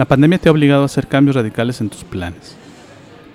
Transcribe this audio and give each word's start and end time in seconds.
La 0.00 0.06
pandemia 0.06 0.38
te 0.38 0.48
ha 0.48 0.52
obligado 0.52 0.80
a 0.80 0.86
hacer 0.86 1.06
cambios 1.08 1.36
radicales 1.36 1.82
en 1.82 1.90
tus 1.90 2.04
planes. 2.04 2.56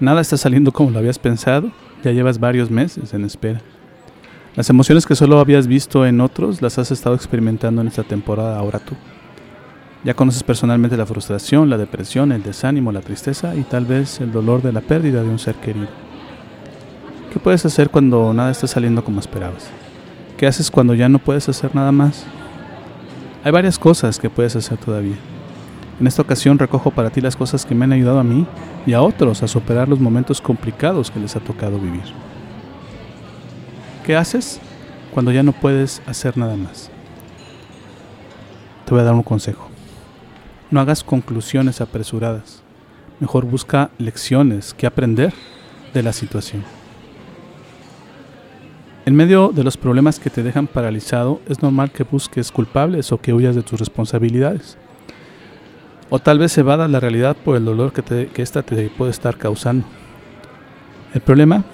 Nada 0.00 0.22
está 0.22 0.38
saliendo 0.38 0.72
como 0.72 0.90
lo 0.90 0.98
habías 0.98 1.18
pensado, 1.18 1.70
ya 2.02 2.10
llevas 2.10 2.40
varios 2.40 2.70
meses 2.70 3.12
en 3.12 3.26
espera. 3.26 3.60
Las 4.56 4.70
emociones 4.70 5.04
que 5.04 5.14
solo 5.14 5.40
habías 5.40 5.66
visto 5.66 6.06
en 6.06 6.22
otros 6.22 6.62
las 6.62 6.78
has 6.78 6.90
estado 6.90 7.16
experimentando 7.16 7.82
en 7.82 7.88
esta 7.88 8.02
temporada 8.02 8.58
ahora 8.58 8.78
tú. 8.78 8.94
Ya 10.04 10.14
conoces 10.14 10.42
personalmente 10.42 10.96
la 10.96 11.04
frustración, 11.04 11.68
la 11.68 11.76
depresión, 11.76 12.32
el 12.32 12.42
desánimo, 12.42 12.92
la 12.92 13.02
tristeza 13.02 13.54
y 13.54 13.64
tal 13.64 13.84
vez 13.84 14.22
el 14.22 14.32
dolor 14.32 14.62
de 14.62 14.72
la 14.72 14.80
pérdida 14.80 15.22
de 15.22 15.28
un 15.28 15.38
ser 15.38 15.56
querido. 15.56 15.88
¿Qué 17.30 17.38
puedes 17.40 17.66
hacer 17.66 17.90
cuando 17.90 18.32
nada 18.32 18.50
está 18.50 18.66
saliendo 18.66 19.04
como 19.04 19.20
esperabas? 19.20 19.68
¿Qué 20.38 20.46
haces 20.46 20.70
cuando 20.70 20.94
ya 20.94 21.10
no 21.10 21.18
puedes 21.18 21.46
hacer 21.46 21.74
nada 21.74 21.92
más? 21.92 22.24
Hay 23.44 23.52
varias 23.52 23.78
cosas 23.78 24.18
que 24.18 24.30
puedes 24.30 24.56
hacer 24.56 24.78
todavía. 24.78 25.18
En 26.00 26.06
esta 26.08 26.22
ocasión 26.22 26.58
recojo 26.58 26.90
para 26.90 27.10
ti 27.10 27.20
las 27.20 27.36
cosas 27.36 27.64
que 27.64 27.74
me 27.74 27.84
han 27.84 27.92
ayudado 27.92 28.18
a 28.18 28.24
mí 28.24 28.46
y 28.84 28.94
a 28.94 29.02
otros 29.02 29.42
a 29.42 29.48
superar 29.48 29.88
los 29.88 30.00
momentos 30.00 30.40
complicados 30.40 31.10
que 31.10 31.20
les 31.20 31.36
ha 31.36 31.40
tocado 31.40 31.78
vivir. 31.78 32.02
¿Qué 34.04 34.16
haces 34.16 34.60
cuando 35.12 35.30
ya 35.30 35.42
no 35.42 35.52
puedes 35.52 36.02
hacer 36.06 36.36
nada 36.36 36.56
más? 36.56 36.90
Te 38.84 38.90
voy 38.90 39.00
a 39.00 39.04
dar 39.04 39.14
un 39.14 39.22
consejo. 39.22 39.68
No 40.70 40.80
hagas 40.80 41.04
conclusiones 41.04 41.80
apresuradas. 41.80 42.62
Mejor 43.20 43.46
busca 43.46 43.90
lecciones 43.96 44.74
que 44.74 44.88
aprender 44.88 45.32
de 45.94 46.02
la 46.02 46.12
situación. 46.12 46.64
En 49.06 49.14
medio 49.14 49.50
de 49.50 49.62
los 49.62 49.76
problemas 49.76 50.18
que 50.18 50.30
te 50.30 50.42
dejan 50.42 50.66
paralizado, 50.66 51.40
es 51.46 51.62
normal 51.62 51.92
que 51.92 52.04
busques 52.04 52.50
culpables 52.50 53.12
o 53.12 53.18
que 53.18 53.32
huyas 53.32 53.54
de 53.54 53.62
tus 53.62 53.78
responsabilidades. 53.78 54.76
O 56.14 56.20
tal 56.20 56.38
vez 56.38 56.56
evada 56.58 56.86
la 56.86 57.00
realidad 57.00 57.36
por 57.36 57.56
el 57.56 57.64
dolor 57.64 57.92
que, 57.92 58.28
que 58.28 58.40
esta 58.40 58.62
te 58.62 58.88
puede 58.88 59.10
estar 59.10 59.36
causando. 59.36 59.84
El 61.12 61.20
problema 61.20 61.64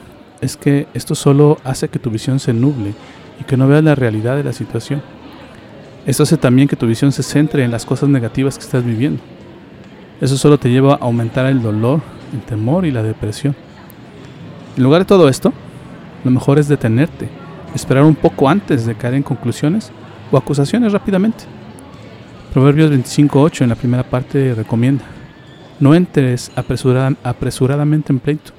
es 0.41 0.57
que 0.57 0.87
esto 0.95 1.15
solo 1.15 1.59
hace 1.63 1.91
que 1.91 1.99
tu 1.99 2.09
visión 2.09 2.41
se 2.41 2.55
nuble 2.55 2.95
y 3.39 3.45
que 3.45 3.59
no 3.59 3.69
veas 3.69 3.85
la 3.85 3.95
realidad 3.95 4.37
de 4.37 4.45
la 4.45 4.55
situación. 4.55 5.03
Esto 6.07 6.23
hace 6.23 6.39
también 6.39 6.69
que 6.69 6.77
tu 6.77 6.87
visión 6.87 7.13
se 7.13 7.23
centre 7.23 7.65
en 7.65 7.71
las 7.71 7.85
cosas 7.85 8.09
negativas 8.09 8.57
que 8.57 8.65
estás 8.65 8.83
viviendo. 8.83 9.21
Eso 10.23 10.39
solo 10.39 10.57
te 10.57 10.71
lleva 10.71 10.95
a 10.95 11.05
aumentar 11.05 11.45
el 11.45 11.61
dolor, 11.61 12.01
el 12.33 12.41
temor 12.41 12.87
y 12.87 12.93
la 12.93 13.03
depresión. 13.03 13.55
En 14.75 14.83
lugar 14.83 15.03
de 15.03 15.05
todo 15.05 15.29
esto, 15.29 15.53
lo 16.25 16.31
mejor 16.31 16.59
es 16.59 16.67
detenerte, 16.67 17.29
esperar 17.75 18.05
un 18.05 18.15
poco 18.15 18.49
antes 18.49 18.87
de 18.87 18.95
caer 18.95 19.13
en 19.13 19.23
conclusiones 19.23 19.93
o 20.33 20.39
acusaciones 20.39 20.95
rápidamente. 20.95 21.60
Proverbios 22.53 22.91
25.8 22.91 23.63
en 23.63 23.69
la 23.69 23.77
primera 23.77 24.03
parte 24.03 24.55
recomienda, 24.55 25.05
no 25.79 25.95
entres 25.95 26.51
apresuradamente 26.57 28.13
en 28.13 28.19
pleito, 28.19 28.51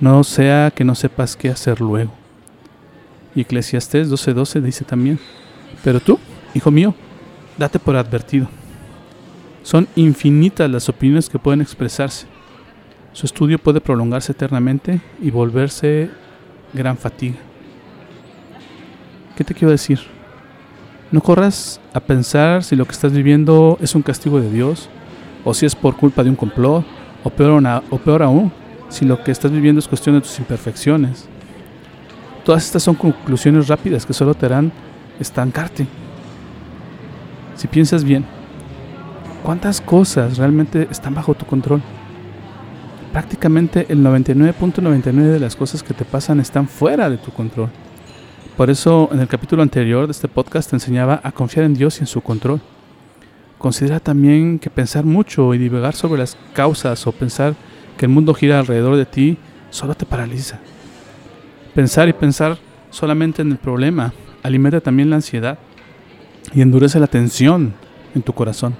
no 0.00 0.24
sea 0.24 0.72
que 0.74 0.82
no 0.82 0.96
sepas 0.96 1.36
qué 1.36 1.48
hacer 1.48 1.80
luego. 1.80 2.12
Y 3.36 3.42
Eclesiastés 3.42 4.10
12.12 4.10 4.60
dice 4.60 4.84
también, 4.84 5.20
pero 5.84 6.00
tú, 6.00 6.18
hijo 6.52 6.72
mío, 6.72 6.96
date 7.56 7.78
por 7.78 7.94
advertido. 7.94 8.48
Son 9.62 9.86
infinitas 9.94 10.68
las 10.68 10.88
opiniones 10.88 11.30
que 11.30 11.38
pueden 11.38 11.60
expresarse. 11.60 12.26
Su 13.12 13.26
estudio 13.26 13.58
puede 13.60 13.80
prolongarse 13.80 14.32
eternamente 14.32 15.00
y 15.20 15.30
volverse 15.30 16.10
gran 16.72 16.98
fatiga. 16.98 17.36
¿Qué 19.36 19.44
te 19.44 19.54
quiero 19.54 19.70
decir? 19.70 20.00
No 21.12 21.20
corras 21.20 21.78
a 21.92 22.00
pensar 22.00 22.64
si 22.64 22.74
lo 22.74 22.86
que 22.86 22.92
estás 22.92 23.12
viviendo 23.12 23.76
es 23.82 23.94
un 23.94 24.00
castigo 24.00 24.40
de 24.40 24.50
Dios, 24.50 24.88
o 25.44 25.52
si 25.52 25.66
es 25.66 25.76
por 25.76 25.94
culpa 25.94 26.24
de 26.24 26.30
un 26.30 26.36
complot, 26.36 26.86
o 27.22 27.28
peor, 27.28 27.62
o 27.90 27.98
peor 27.98 28.22
aún, 28.22 28.50
si 28.88 29.04
lo 29.04 29.22
que 29.22 29.30
estás 29.30 29.52
viviendo 29.52 29.78
es 29.78 29.86
cuestión 29.86 30.14
de 30.14 30.22
tus 30.22 30.38
imperfecciones. 30.38 31.28
Todas 32.46 32.64
estas 32.64 32.82
son 32.82 32.94
conclusiones 32.94 33.68
rápidas 33.68 34.06
que 34.06 34.14
solo 34.14 34.34
te 34.34 34.46
harán 34.46 34.72
estancarte. 35.20 35.86
Si 37.56 37.68
piensas 37.68 38.04
bien, 38.04 38.24
¿cuántas 39.42 39.82
cosas 39.82 40.38
realmente 40.38 40.88
están 40.90 41.14
bajo 41.14 41.34
tu 41.34 41.44
control? 41.44 41.82
Prácticamente 43.12 43.84
el 43.90 43.98
99.99 44.02 45.12
de 45.12 45.40
las 45.40 45.56
cosas 45.56 45.82
que 45.82 45.92
te 45.92 46.06
pasan 46.06 46.40
están 46.40 46.66
fuera 46.68 47.10
de 47.10 47.18
tu 47.18 47.30
control. 47.32 47.68
Por 48.56 48.68
eso 48.68 49.08
en 49.12 49.20
el 49.20 49.28
capítulo 49.28 49.62
anterior 49.62 50.06
de 50.06 50.10
este 50.10 50.28
podcast 50.28 50.68
te 50.68 50.76
enseñaba 50.76 51.20
a 51.24 51.32
confiar 51.32 51.64
en 51.64 51.72
Dios 51.72 51.96
y 51.96 52.00
en 52.00 52.06
su 52.06 52.20
control. 52.20 52.60
Considera 53.56 53.98
también 53.98 54.58
que 54.58 54.68
pensar 54.68 55.04
mucho 55.06 55.54
y 55.54 55.58
divagar 55.58 55.94
sobre 55.94 56.20
las 56.20 56.36
causas 56.52 57.06
o 57.06 57.12
pensar 57.12 57.54
que 57.96 58.04
el 58.04 58.12
mundo 58.12 58.34
gira 58.34 58.58
alrededor 58.58 58.96
de 58.96 59.06
ti 59.06 59.38
solo 59.70 59.94
te 59.94 60.04
paraliza. 60.04 60.60
Pensar 61.74 62.10
y 62.10 62.12
pensar 62.12 62.58
solamente 62.90 63.40
en 63.40 63.52
el 63.52 63.56
problema 63.56 64.12
alimenta 64.42 64.82
también 64.82 65.08
la 65.08 65.16
ansiedad 65.16 65.58
y 66.52 66.60
endurece 66.60 67.00
la 67.00 67.06
tensión 67.06 67.72
en 68.14 68.20
tu 68.20 68.34
corazón. 68.34 68.74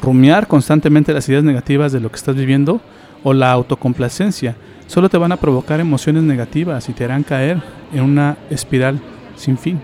Rumiar 0.00 0.46
constantemente 0.46 1.12
las 1.12 1.28
ideas 1.28 1.42
negativas 1.42 1.90
de 1.90 1.98
lo 1.98 2.10
que 2.10 2.16
estás 2.16 2.36
viviendo 2.36 2.80
o 3.24 3.32
la 3.32 3.50
autocomplacencia 3.50 4.54
solo 4.88 5.08
te 5.08 5.18
van 5.18 5.30
a 5.30 5.36
provocar 5.36 5.78
emociones 5.78 6.24
negativas 6.24 6.88
y 6.88 6.92
te 6.92 7.04
harán 7.04 7.22
caer 7.22 7.62
en 7.92 8.02
una 8.02 8.36
espiral 8.50 9.00
sin 9.36 9.56
fin. 9.56 9.80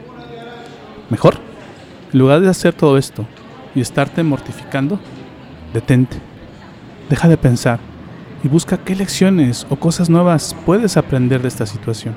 Mejor, 1.10 1.36
en 2.12 2.18
lugar 2.18 2.40
de 2.40 2.48
hacer 2.48 2.72
todo 2.72 2.98
esto 2.98 3.24
y 3.74 3.80
estarte 3.80 4.24
mortificando, 4.24 4.98
detente, 5.72 6.16
deja 7.08 7.28
de 7.28 7.36
pensar 7.36 7.78
y 8.42 8.48
busca 8.48 8.78
qué 8.78 8.96
lecciones 8.96 9.66
o 9.68 9.76
cosas 9.76 10.08
nuevas 10.10 10.56
puedes 10.66 10.96
aprender 10.96 11.42
de 11.42 11.48
esta 11.48 11.66
situación. 11.66 12.14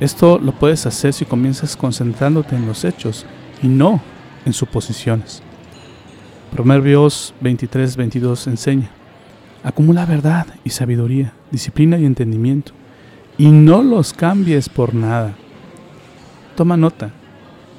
Esto 0.00 0.38
lo 0.38 0.52
puedes 0.52 0.86
hacer 0.86 1.12
si 1.12 1.24
comienzas 1.24 1.76
concentrándote 1.76 2.56
en 2.56 2.66
los 2.66 2.84
hechos 2.84 3.26
y 3.62 3.68
no 3.68 4.00
en 4.46 4.52
suposiciones. 4.52 5.42
Proverbios 6.52 7.34
23-22 7.42 8.46
enseña, 8.46 8.90
acumula 9.64 10.04
verdad 10.04 10.46
y 10.62 10.70
sabiduría, 10.70 11.32
disciplina 11.50 11.98
y 11.98 12.04
entendimiento 12.04 12.72
y 13.36 13.50
no 13.50 13.82
los 13.82 14.12
cambies 14.12 14.68
por 14.68 14.94
nada. 14.94 15.34
Toma 16.54 16.76
nota, 16.76 17.10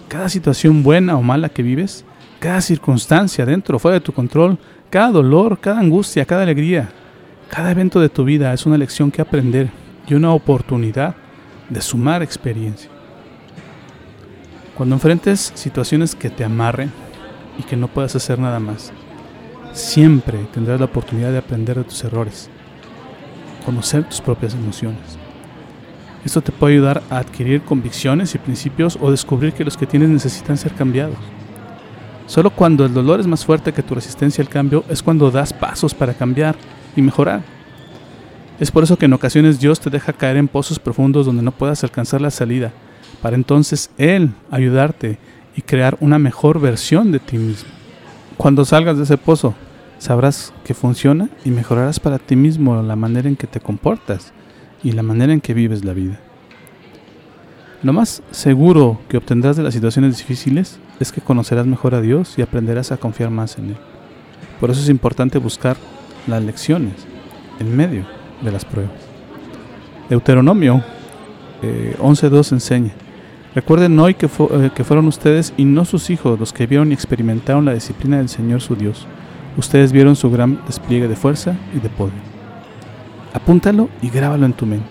cada 0.09 0.27
situación 0.27 0.83
buena 0.83 1.15
o 1.15 1.21
mala 1.21 1.47
que 1.47 1.63
vives, 1.63 2.03
cada 2.39 2.59
circunstancia 2.59 3.45
dentro 3.45 3.77
o 3.77 3.79
fuera 3.79 3.95
de 3.95 4.01
tu 4.01 4.11
control, 4.11 4.57
cada 4.89 5.11
dolor, 5.11 5.59
cada 5.59 5.79
angustia, 5.79 6.25
cada 6.25 6.43
alegría, 6.43 6.89
cada 7.49 7.71
evento 7.71 8.01
de 8.01 8.09
tu 8.09 8.25
vida 8.25 8.51
es 8.53 8.65
una 8.65 8.77
lección 8.77 9.11
que 9.11 9.21
aprender 9.21 9.69
y 10.07 10.15
una 10.15 10.33
oportunidad 10.33 11.15
de 11.69 11.81
sumar 11.81 12.21
experiencia. 12.21 12.89
Cuando 14.75 14.95
enfrentes 14.95 15.53
situaciones 15.55 16.15
que 16.15 16.29
te 16.29 16.43
amarren 16.43 16.91
y 17.57 17.63
que 17.63 17.77
no 17.77 17.87
puedas 17.87 18.15
hacer 18.15 18.39
nada 18.39 18.59
más, 18.59 18.91
siempre 19.75 20.39
tendrás 20.53 20.79
la 20.79 20.87
oportunidad 20.87 21.31
de 21.31 21.37
aprender 21.37 21.77
de 21.77 21.83
tus 21.83 22.03
errores, 22.03 22.49
conocer 23.63 24.03
tus 24.03 24.21
propias 24.21 24.55
emociones 24.55 25.19
esto 26.25 26.41
te 26.41 26.51
puede 26.51 26.73
ayudar 26.73 27.03
a 27.11 27.19
adquirir 27.19 27.61
convicciones 27.61 28.33
y 28.33 28.39
principios 28.39 28.97
o 28.99 29.11
descubrir 29.11 29.53
que 29.53 29.63
los 29.63 29.77
que 29.77 29.85
tienes 29.85 30.09
necesitan 30.09 30.57
ser 30.57 30.73
cambiados. 30.73 31.17
Solo 32.25 32.49
cuando 32.49 32.83
el 32.83 32.95
dolor 32.95 33.19
es 33.19 33.27
más 33.27 33.45
fuerte 33.45 33.71
que 33.71 33.83
tu 33.83 33.93
resistencia 33.93 34.41
al 34.41 34.49
cambio 34.49 34.83
es 34.89 35.03
cuando 35.03 35.29
das 35.29 35.53
pasos 35.53 35.93
para 35.93 36.15
cambiar 36.15 36.55
y 36.95 37.03
mejorar. 37.03 37.43
Es 38.59 38.71
por 38.71 38.83
eso 38.83 38.97
que 38.97 39.05
en 39.05 39.13
ocasiones 39.13 39.59
Dios 39.59 39.79
te 39.79 39.91
deja 39.91 40.13
caer 40.13 40.37
en 40.37 40.47
pozos 40.47 40.79
profundos 40.79 41.27
donde 41.27 41.43
no 41.43 41.51
puedas 41.51 41.83
alcanzar 41.83 42.21
la 42.21 42.31
salida, 42.31 42.71
para 43.21 43.35
entonces 43.35 43.91
Él 43.99 44.31
ayudarte 44.49 45.19
y 45.55 45.61
crear 45.61 45.95
una 45.99 46.17
mejor 46.17 46.59
versión 46.59 47.11
de 47.11 47.19
ti 47.19 47.37
mismo. 47.37 47.69
Cuando 48.35 48.65
salgas 48.65 48.97
de 48.97 49.03
ese 49.03 49.17
pozo, 49.17 49.53
sabrás 49.97 50.53
que 50.63 50.73
funciona 50.73 51.29
y 51.43 51.51
mejorarás 51.51 51.99
para 51.99 52.19
ti 52.19 52.35
mismo 52.35 52.81
la 52.81 52.95
manera 52.95 53.29
en 53.29 53.35
que 53.35 53.47
te 53.47 53.59
comportas 53.59 54.33
y 54.83 54.91
la 54.91 55.03
manera 55.03 55.33
en 55.33 55.41
que 55.41 55.53
vives 55.53 55.83
la 55.83 55.93
vida. 55.93 56.19
Lo 57.83 57.93
más 57.93 58.23
seguro 58.31 58.99
que 59.09 59.17
obtendrás 59.17 59.57
de 59.57 59.63
las 59.63 59.73
situaciones 59.73 60.17
difíciles 60.17 60.79
es 60.99 61.11
que 61.11 61.21
conocerás 61.21 61.67
mejor 61.67 61.93
a 61.93 62.01
Dios 62.01 62.37
y 62.37 62.41
aprenderás 62.41 62.91
a 62.91 62.97
confiar 62.97 63.29
más 63.29 63.57
en 63.57 63.69
Él. 63.69 63.77
Por 64.59 64.71
eso 64.71 64.81
es 64.81 64.89
importante 64.89 65.37
buscar 65.37 65.77
las 66.27 66.41
lecciones 66.43 66.93
en 67.59 67.75
medio 67.75 68.05
de 68.41 68.51
las 68.51 68.65
pruebas. 68.65 68.93
Deuteronomio 70.09 70.83
11.2 71.61 72.51
eh, 72.51 72.55
enseña, 72.55 72.91
recuerden 73.53 73.99
hoy 73.99 74.13
que, 74.13 74.27
eh, 74.27 74.71
que 74.73 74.83
fueron 74.83 75.07
ustedes 75.07 75.53
y 75.57 75.65
no 75.65 75.85
sus 75.85 76.09
hijos 76.09 76.39
los 76.39 76.53
que 76.53 76.67
vieron 76.67 76.91
y 76.91 76.93
experimentaron 76.93 77.65
la 77.65 77.73
disciplina 77.73 78.17
del 78.17 78.29
Señor 78.29 78.61
su 78.61 78.75
Dios. 78.75 79.07
Ustedes 79.57 79.91
vieron 79.91 80.15
su 80.15 80.29
gran 80.29 80.59
despliegue 80.65 81.07
de 81.07 81.15
fuerza 81.15 81.55
y 81.73 81.79
de 81.79 81.89
poder. 81.89 82.13
Apúntalo 83.33 83.89
y 84.01 84.09
grábalo 84.09 84.45
en 84.45 84.53
tu 84.53 84.65
mente. 84.65 84.89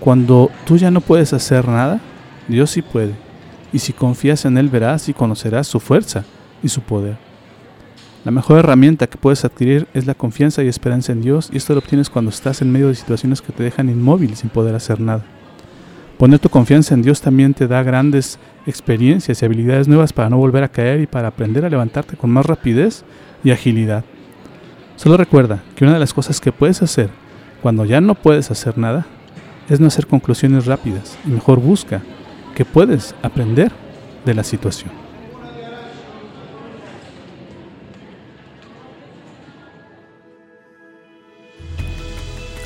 Cuando 0.00 0.50
tú 0.66 0.76
ya 0.76 0.90
no 0.90 1.00
puedes 1.00 1.32
hacer 1.32 1.66
nada, 1.66 2.00
Dios 2.48 2.70
sí 2.70 2.82
puede. 2.82 3.14
Y 3.72 3.78
si 3.78 3.92
confías 3.92 4.44
en 4.44 4.58
Él 4.58 4.68
verás 4.68 5.08
y 5.08 5.14
conocerás 5.14 5.66
su 5.66 5.80
fuerza 5.80 6.24
y 6.62 6.68
su 6.68 6.80
poder. 6.82 7.16
La 8.24 8.30
mejor 8.30 8.58
herramienta 8.58 9.06
que 9.06 9.18
puedes 9.18 9.44
adquirir 9.44 9.86
es 9.92 10.06
la 10.06 10.14
confianza 10.14 10.62
y 10.62 10.68
esperanza 10.68 11.12
en 11.12 11.20
Dios 11.20 11.50
y 11.52 11.58
esto 11.58 11.74
lo 11.74 11.80
obtienes 11.80 12.08
cuando 12.08 12.30
estás 12.30 12.62
en 12.62 12.72
medio 12.72 12.88
de 12.88 12.94
situaciones 12.94 13.42
que 13.42 13.52
te 13.52 13.62
dejan 13.62 13.90
inmóvil 13.90 14.36
sin 14.36 14.48
poder 14.48 14.74
hacer 14.74 15.00
nada. 15.00 15.24
Poner 16.18 16.38
tu 16.38 16.48
confianza 16.48 16.94
en 16.94 17.02
Dios 17.02 17.20
también 17.20 17.54
te 17.54 17.66
da 17.66 17.82
grandes 17.82 18.38
experiencias 18.66 19.42
y 19.42 19.44
habilidades 19.44 19.88
nuevas 19.88 20.12
para 20.12 20.30
no 20.30 20.36
volver 20.36 20.62
a 20.62 20.68
caer 20.68 21.00
y 21.00 21.06
para 21.06 21.28
aprender 21.28 21.64
a 21.64 21.70
levantarte 21.70 22.16
con 22.16 22.30
más 22.30 22.46
rapidez 22.46 23.04
y 23.42 23.50
agilidad. 23.50 24.04
Solo 24.96 25.16
recuerda 25.16 25.62
que 25.74 25.84
una 25.84 25.94
de 25.94 26.00
las 26.00 26.14
cosas 26.14 26.40
que 26.40 26.52
puedes 26.52 26.82
hacer 26.82 27.10
cuando 27.62 27.84
ya 27.84 28.00
no 28.00 28.14
puedes 28.14 28.50
hacer 28.50 28.78
nada 28.78 29.06
es 29.68 29.80
no 29.80 29.88
hacer 29.88 30.06
conclusiones 30.06 30.66
rápidas 30.66 31.18
y 31.26 31.30
mejor 31.30 31.60
busca 31.60 32.02
que 32.54 32.64
puedes 32.64 33.14
aprender 33.22 33.72
de 34.24 34.34
la 34.34 34.44
situación. 34.44 34.92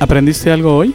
¿Aprendiste 0.00 0.52
algo 0.52 0.76
hoy? 0.76 0.94